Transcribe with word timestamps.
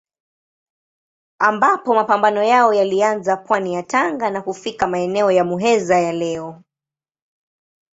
Ambapo 1.39 1.95
mapambano 1.95 2.43
yao 2.43 2.73
yalianza 2.73 3.37
pwani 3.37 3.73
ya 3.73 3.83
Tanga 3.83 4.29
na 4.29 4.41
kufika 4.41 4.87
maeneo 4.87 5.31
ya 5.31 5.43
Muheza 5.43 5.99
ya 5.99 6.11
leo. 6.13 6.61